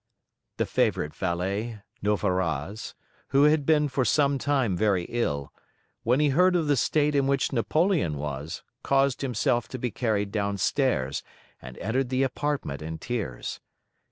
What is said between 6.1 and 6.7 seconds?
he heard of